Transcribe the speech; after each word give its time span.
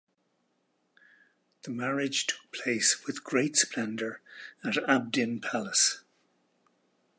The 1.61 1.69
marriage 1.69 2.25
took 2.25 2.51
place 2.51 3.05
with 3.05 3.23
great 3.23 3.55
splendour 3.55 4.19
at 4.63 4.77
Abdin 4.89 5.39
Palace. 5.41 6.01